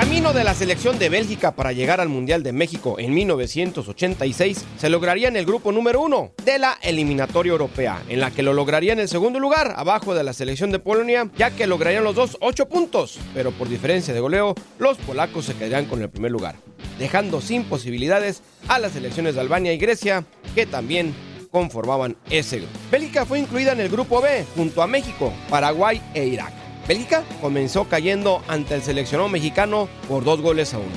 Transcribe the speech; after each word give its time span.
Camino 0.00 0.32
de 0.32 0.44
la 0.44 0.54
selección 0.54 0.98
de 0.98 1.10
Bélgica 1.10 1.54
para 1.54 1.72
llegar 1.72 2.00
al 2.00 2.08
Mundial 2.08 2.42
de 2.42 2.54
México 2.54 2.96
en 2.98 3.12
1986 3.12 4.64
se 4.78 4.88
lograría 4.88 5.28
en 5.28 5.36
el 5.36 5.44
grupo 5.44 5.72
número 5.72 6.00
uno 6.00 6.32
de 6.42 6.58
la 6.58 6.78
eliminatoria 6.80 7.52
europea, 7.52 8.02
en 8.08 8.18
la 8.18 8.30
que 8.30 8.42
lo 8.42 8.54
lograría 8.54 8.94
en 8.94 9.00
el 9.00 9.10
segundo 9.10 9.38
lugar, 9.38 9.74
abajo 9.76 10.14
de 10.14 10.24
la 10.24 10.32
selección 10.32 10.70
de 10.70 10.78
Polonia, 10.78 11.28
ya 11.36 11.50
que 11.50 11.66
lograrían 11.66 12.02
los 12.02 12.14
dos 12.14 12.38
ocho 12.40 12.66
puntos, 12.66 13.18
pero 13.34 13.52
por 13.52 13.68
diferencia 13.68 14.14
de 14.14 14.20
goleo, 14.20 14.54
los 14.78 14.96
polacos 14.96 15.44
se 15.44 15.54
quedarían 15.54 15.84
con 15.84 16.00
el 16.00 16.08
primer 16.08 16.30
lugar, 16.30 16.54
dejando 16.98 17.42
sin 17.42 17.64
posibilidades 17.64 18.42
a 18.68 18.78
las 18.78 18.92
selecciones 18.92 19.34
de 19.34 19.42
Albania 19.42 19.74
y 19.74 19.78
Grecia, 19.78 20.24
que 20.54 20.64
también 20.64 21.14
conformaban 21.50 22.16
ese 22.30 22.60
grupo. 22.60 22.72
Bélgica 22.90 23.26
fue 23.26 23.38
incluida 23.38 23.72
en 23.72 23.80
el 23.80 23.90
grupo 23.90 24.22
B 24.22 24.46
junto 24.56 24.80
a 24.80 24.86
México, 24.86 25.30
Paraguay 25.50 26.00
e 26.14 26.24
Irak. 26.24 26.59
Bélgica 26.90 27.22
comenzó 27.40 27.84
cayendo 27.84 28.42
ante 28.48 28.74
el 28.74 28.82
seleccionado 28.82 29.28
mexicano 29.28 29.88
por 30.08 30.24
dos 30.24 30.40
goles 30.40 30.74
a 30.74 30.78
uno. 30.78 30.88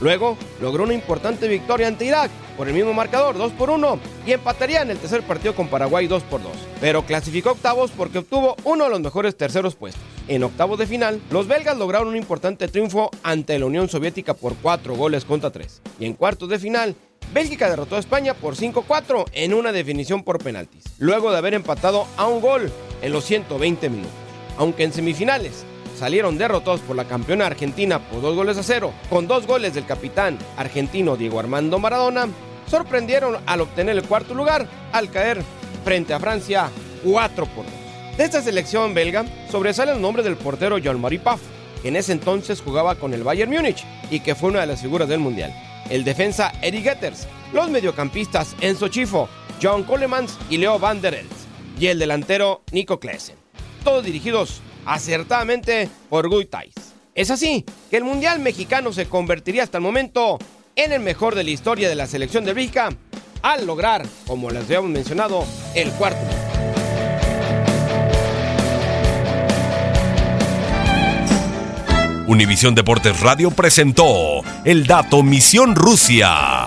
Luego 0.00 0.36
logró 0.60 0.82
una 0.82 0.92
importante 0.92 1.46
victoria 1.46 1.86
ante 1.86 2.04
Irak 2.04 2.32
por 2.56 2.66
el 2.66 2.74
mismo 2.74 2.92
marcador, 2.92 3.38
2 3.38 3.52
por 3.52 3.70
1, 3.70 4.00
y 4.26 4.32
empataría 4.32 4.82
en 4.82 4.90
el 4.90 4.98
tercer 4.98 5.22
partido 5.22 5.54
con 5.54 5.68
Paraguay 5.68 6.08
2 6.08 6.24
por 6.24 6.42
2. 6.42 6.50
Pero 6.80 7.06
clasificó 7.06 7.52
octavos 7.52 7.92
porque 7.92 8.18
obtuvo 8.18 8.56
uno 8.64 8.82
de 8.82 8.90
los 8.90 8.98
mejores 8.98 9.36
terceros 9.36 9.76
puestos. 9.76 10.02
En 10.26 10.42
octavos 10.42 10.80
de 10.80 10.88
final, 10.88 11.20
los 11.30 11.46
belgas 11.46 11.78
lograron 11.78 12.08
un 12.08 12.16
importante 12.16 12.66
triunfo 12.66 13.12
ante 13.22 13.56
la 13.56 13.66
Unión 13.66 13.88
Soviética 13.88 14.34
por 14.34 14.56
4 14.56 14.96
goles 14.96 15.24
contra 15.24 15.52
3. 15.52 15.80
Y 16.00 16.06
en 16.06 16.14
cuartos 16.14 16.48
de 16.48 16.58
final, 16.58 16.96
Bélgica 17.32 17.70
derrotó 17.70 17.94
a 17.94 18.00
España 18.00 18.34
por 18.34 18.56
5-4 18.56 19.26
en 19.32 19.54
una 19.54 19.70
definición 19.70 20.24
por 20.24 20.42
penaltis, 20.42 20.82
luego 20.98 21.30
de 21.30 21.38
haber 21.38 21.54
empatado 21.54 22.08
a 22.16 22.26
un 22.26 22.40
gol 22.40 22.68
en 23.00 23.12
los 23.12 23.24
120 23.24 23.90
minutos 23.90 24.25
aunque 24.58 24.84
en 24.84 24.92
semifinales 24.92 25.64
salieron 25.96 26.38
derrotados 26.38 26.80
por 26.80 26.94
la 26.94 27.06
campeona 27.06 27.46
argentina 27.46 27.98
por 27.98 28.20
dos 28.20 28.36
goles 28.36 28.58
a 28.58 28.62
cero, 28.62 28.92
con 29.08 29.26
dos 29.26 29.46
goles 29.46 29.74
del 29.74 29.86
capitán 29.86 30.38
argentino 30.56 31.16
Diego 31.16 31.40
Armando 31.40 31.78
Maradona, 31.78 32.28
sorprendieron 32.70 33.38
al 33.46 33.62
obtener 33.62 33.96
el 33.96 34.04
cuarto 34.04 34.34
lugar 34.34 34.66
al 34.92 35.10
caer 35.10 35.42
frente 35.84 36.12
a 36.12 36.20
Francia 36.20 36.70
4 37.04 37.46
por 37.46 37.64
2. 37.64 37.74
De 38.18 38.24
esta 38.24 38.42
selección 38.42 38.94
belga 38.94 39.24
sobresale 39.50 39.92
el 39.92 40.00
nombre 40.00 40.22
del 40.22 40.36
portero 40.36 40.78
Jean-Marie 40.78 41.18
Paf, 41.18 41.40
que 41.82 41.88
en 41.88 41.96
ese 41.96 42.12
entonces 42.12 42.60
jugaba 42.60 42.96
con 42.96 43.14
el 43.14 43.22
Bayern 43.22 43.52
Múnich 43.52 43.84
y 44.10 44.20
que 44.20 44.34
fue 44.34 44.50
una 44.50 44.60
de 44.60 44.66
las 44.66 44.82
figuras 44.82 45.08
del 45.08 45.20
Mundial. 45.20 45.54
El 45.90 46.04
defensa 46.04 46.52
Eric 46.62 46.84
Getters, 46.84 47.28
los 47.52 47.70
mediocampistas 47.70 48.56
Enzo 48.60 48.88
Chifo, 48.88 49.28
John 49.62 49.84
Colemans 49.84 50.36
y 50.50 50.58
Leo 50.58 50.78
van 50.78 51.00
der 51.00 51.14
Elst, 51.14 51.46
y 51.78 51.86
el 51.86 51.98
delantero 51.98 52.62
Nico 52.72 52.98
Klesen 52.98 53.45
todos 53.86 54.04
dirigidos 54.04 54.60
acertadamente 54.84 55.88
por 56.10 56.28
Guy 56.28 56.46
Thais. 56.46 56.74
Es 57.14 57.30
así 57.30 57.64
que 57.88 57.96
el 57.96 58.02
Mundial 58.02 58.40
mexicano 58.40 58.92
se 58.92 59.06
convertiría 59.06 59.62
hasta 59.62 59.78
el 59.78 59.84
momento 59.84 60.40
en 60.74 60.92
el 60.92 60.98
mejor 60.98 61.36
de 61.36 61.44
la 61.44 61.50
historia 61.50 61.88
de 61.88 61.94
la 61.94 62.08
selección 62.08 62.44
de 62.44 62.52
Bélgica 62.52 62.88
al 63.42 63.64
lograr, 63.64 64.04
como 64.26 64.50
les 64.50 64.64
habíamos 64.64 64.90
mencionado, 64.90 65.44
el 65.76 65.92
cuarto. 65.92 66.18
Univisión 72.26 72.74
Deportes 72.74 73.20
Radio 73.20 73.52
presentó 73.52 74.42
El 74.64 74.88
Dato 74.88 75.22
Misión 75.22 75.76
Rusia. 75.76 76.66